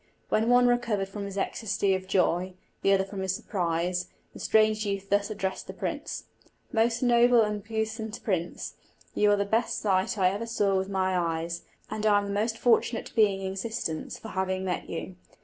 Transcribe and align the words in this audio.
When 0.29 0.49
one 0.49 0.65
recovered 0.67 1.09
from 1.09 1.25
his 1.25 1.37
ecstasy 1.37 1.93
of 1.93 2.07
joy, 2.07 2.55
the 2.81 2.91
other 2.91 3.03
from 3.05 3.19
his 3.19 3.35
surprise, 3.35 4.07
the 4.33 4.39
strange 4.39 4.83
youth 4.83 5.11
thus 5.11 5.29
addressed 5.29 5.67
the 5.67 5.75
prince: 5.75 6.23
"Most 6.73 7.03
noble 7.03 7.43
and 7.43 7.63
puissant 7.63 8.19
prince, 8.23 8.73
you 9.13 9.29
are 9.29 9.35
the 9.37 9.45
best 9.45 9.77
sight 9.77 10.17
I 10.17 10.29
ever 10.31 10.47
saw 10.47 10.75
with 10.75 10.89
my 10.89 11.15
eyes, 11.15 11.61
and 11.91 12.03
I 12.07 12.17
am 12.17 12.25
the 12.25 12.33
most 12.33 12.57
fortunate 12.57 13.11
being 13.15 13.41
in 13.43 13.51
existence 13.51 14.17
for 14.17 14.29
having 14.29 14.65
met 14.65 14.89
you! 14.89 15.17